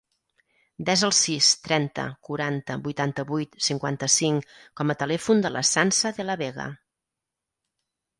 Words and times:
Desa 0.85 1.03
el 1.07 1.11
sis, 1.17 1.49
trenta, 1.65 2.05
quaranta, 2.29 2.77
vuitanta-vuit, 2.87 3.53
cinquanta-cinc 3.65 4.55
com 4.81 4.95
a 4.95 4.97
telèfon 5.03 5.45
de 5.45 5.53
la 5.57 5.63
Sança 5.73 6.13
De 6.21 6.27
La 6.31 6.37
Vega. 6.43 6.67